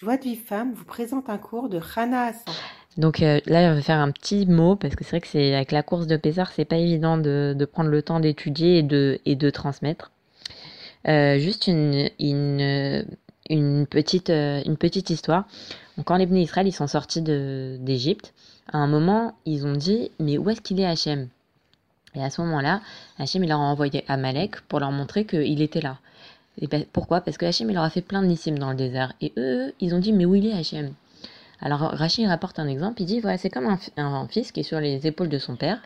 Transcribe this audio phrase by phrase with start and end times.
[0.00, 2.30] Joie de femme vous présente un cours de Rana.
[2.98, 5.56] Donc euh, là, on va faire un petit mot parce que c'est vrai que c'est
[5.56, 9.18] avec la course de Pésar, c'est pas évident de, prendre le temps d'étudier et de,
[9.26, 10.12] et de transmettre.
[11.08, 12.08] Euh, juste euh,
[13.50, 15.48] une petite histoire.
[16.04, 18.34] Quand les Bnei Israël sont sortis d'Égypte,
[18.72, 21.26] à un moment, ils ont dit Mais où est-ce qu'il est Hachem?
[22.14, 22.82] Et à ce moment-là,
[23.18, 25.98] Hachem il leur a envoyé Amalek pour leur montrer qu'il était là.
[26.60, 27.20] Et pourquoi?
[27.20, 29.12] Parce que Hachem, il leur a fait plein de nissim dans le désert.
[29.20, 30.92] Et eux, ils ont dit, mais où il est Hachem?
[31.60, 34.80] Alors Rachid rapporte un exemple, il dit, voilà, c'est comme un, fils qui est sur
[34.80, 35.80] les épaules de son père.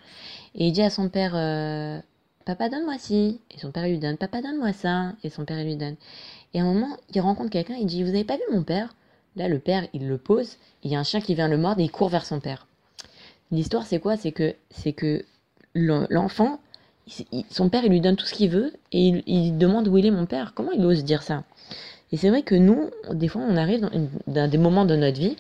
[0.55, 1.99] Et il dit à son père, euh,
[2.45, 3.41] papa, donne-moi ci.
[3.51, 5.13] Et son père lui donne, papa, donne-moi ça.
[5.25, 5.97] Et son père lui donne.
[6.55, 8.95] Et à un moment, il rencontre quelqu'un, il dit, vous n'avez pas vu mon père?
[9.37, 11.81] Là, le père, il le pose, il y a un chien qui vient le mordre
[11.81, 12.67] et il court vers son père.
[13.51, 14.19] L'histoire, c'est quoi?
[14.19, 15.25] C'est que, c'est que
[15.75, 16.61] l'enfant,
[17.51, 20.11] son père, il lui donne tout ce qu'il veut et il, demande où il est
[20.11, 20.53] mon père.
[20.55, 21.45] Comment il ose dire ça?
[22.13, 23.89] Et c'est vrai que nous, des fois, on arrive
[24.27, 25.37] dans, des moments de notre vie,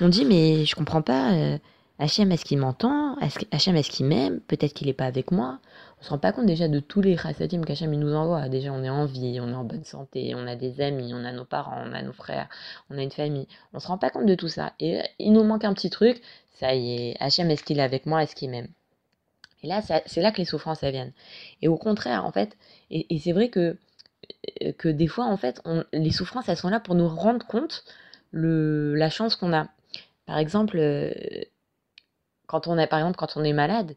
[0.00, 1.32] on dit mais je comprends pas.
[1.32, 1.58] Euh,
[2.00, 3.16] Hachem, est-ce qu'il m'entend?
[3.50, 4.38] Hachem, est-ce qu'il m'aime?
[4.46, 5.58] Peut-être qu'il n'est pas avec moi.
[6.00, 8.48] On se rend pas compte déjà de tous les chassadim qu'Hachem nous envoie.
[8.48, 11.24] Déjà, on est en vie, on est en bonne santé, on a des amis, on
[11.24, 12.48] a nos parents, on a nos frères,
[12.88, 13.48] on a une famille.
[13.72, 14.74] On se rend pas compte de tout ça.
[14.78, 16.22] Et il nous manque un petit truc.
[16.54, 18.22] Ça y est, Hachem, est-ce qu'il est avec moi?
[18.22, 18.68] Est-ce qu'il m'aime?
[19.62, 21.12] Et là, c'est là que les souffrances, elles viennent.
[21.62, 22.56] Et au contraire, en fait,
[22.90, 23.76] et, c'est vrai que,
[24.62, 27.84] euh, que des fois, en fait, les souffrances, elles sont là pour nous rendre compte
[28.30, 29.68] le, la chance qu'on a.
[30.26, 31.12] Par exemple, euh,
[32.46, 33.94] quand on, a, par exemple, quand on est malade,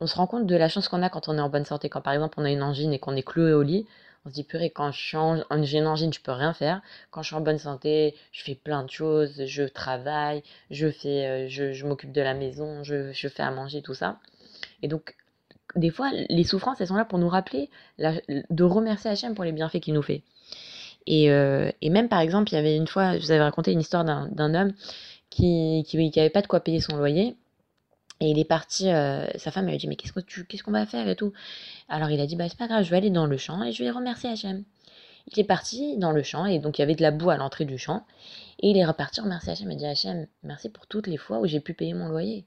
[0.00, 1.88] on se rend compte de la chance qu'on a quand on est en bonne santé.
[1.88, 3.86] Quand par exemple on a une angine et qu'on est cloué au lit,
[4.24, 6.80] on se dit purée, quand j'ai une angine, je peux rien faire.
[7.10, 11.46] Quand je suis en bonne santé, je fais plein de choses, je travaille, je euh,
[11.48, 14.18] je m'occupe de la maison, je, je, fais à manger, tout ça.
[14.84, 15.16] Et donc,
[15.76, 19.52] des fois, les souffrances, elles sont là pour nous rappeler de remercier Hachem pour les
[19.52, 20.22] bienfaits qu'il nous fait.
[21.06, 23.72] Et, euh, et, même, par exemple, il y avait une fois, je vous avais raconté
[23.72, 24.74] une histoire d'un homme
[25.30, 27.34] qui n'avait pas de quoi payer son loyer.
[28.20, 30.70] Et il est parti, euh, sa femme lui a dit, mais qu'est-ce qu'on qu'est-ce qu'on
[30.70, 31.32] va faire et tout?
[31.88, 33.72] Alors il a dit, bah c'est pas grave, je vais aller dans le champ et
[33.72, 34.64] je vais remercier Hachem.
[35.32, 37.36] Il est parti dans le champ et donc il y avait de la boue à
[37.36, 38.04] l'entrée du champ.
[38.60, 41.46] Et il est reparti remercier Hachem et dit, Hachem, merci pour toutes les fois où
[41.46, 42.44] j'ai pu payer mon loyer.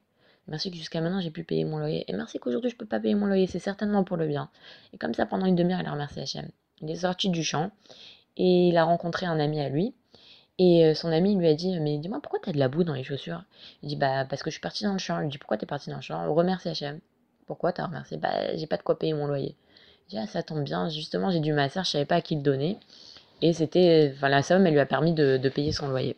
[0.47, 2.05] Merci que jusqu'à maintenant j'ai pu payer mon loyer.
[2.07, 3.47] Et merci qu'aujourd'hui je peux pas payer mon loyer.
[3.47, 4.49] C'est certainement pour le bien.
[4.93, 6.49] Et comme ça, pendant une demi-heure, il a remercié Hachem.
[6.81, 7.71] Il est sorti du champ
[8.37, 9.93] et il a rencontré un ami à lui.
[10.59, 12.83] Et euh, son ami lui a dit Mais dis-moi, pourquoi tu as de la boue
[12.83, 13.43] dans les chaussures?
[13.83, 15.19] Il dit Bah, parce que je suis parti dans le champ.
[15.19, 16.99] Il lui dit Pourquoi t'es parti dans le champ Remercie Hachem.
[17.45, 19.55] Pourquoi t'as remercié Bah, j'ai pas de quoi payer mon loyer.
[20.07, 20.89] Il dit Ah, ça tombe bien.
[20.89, 22.77] Justement, j'ai dû masser, je savais pas à qui le donner.
[23.41, 24.13] Et c'était.
[24.15, 26.17] Enfin, la somme, elle lui a permis de payer son loyer.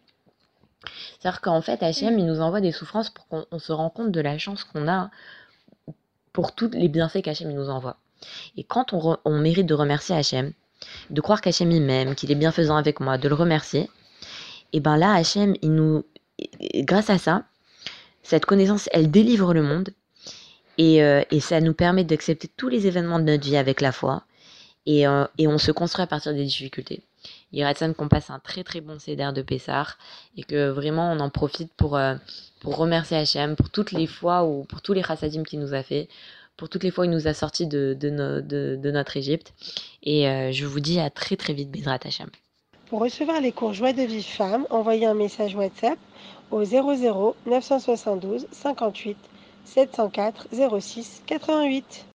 [1.20, 4.22] C'est-à-dire qu'en fait, Hachem, il nous envoie des souffrances pour qu'on se rende compte de
[4.22, 5.10] la chance qu'on a
[6.32, 7.98] pour tous les bienfaits qu'Hachem nous envoie.
[8.56, 10.54] Et quand on, mérite de remercier Hachem,
[11.10, 13.90] de croire qu'Hachem il m'aime, qu'il est bienfaisant avec moi, de le remercier,
[14.72, 16.06] et ben là, Hachem, il nous,
[16.76, 17.44] grâce à ça,
[18.24, 19.90] cette connaissance, elle délivre le monde.
[20.78, 24.24] Et, euh, ça nous permet d'accepter tous les événements de notre vie avec la foi
[24.90, 27.04] et, euh, et on se construit à partir des difficultés.
[27.54, 30.00] Iratsan qu'on passe un très très bon CDR de Pessar
[30.36, 32.16] et que vraiment on en profite pour, euh,
[32.60, 35.84] pour remercier Hachem pour toutes les fois ou pour tous les chassadim qu'il nous a
[35.84, 36.08] fait,
[36.58, 39.54] pour toutes les fois où il nous a sortis de, de, notre Égypte.
[40.02, 42.30] Et euh, je vous dis à très très vite, Bezrat Hachem.
[42.88, 46.00] Pour recevoir les cours Joie de vie femme, envoyez un message WhatsApp
[46.50, 49.18] au 00 972 58
[49.66, 50.48] 704
[50.80, 52.06] 06 88.